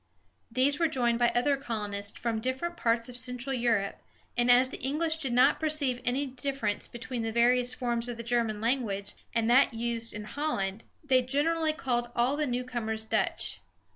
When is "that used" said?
9.51-10.15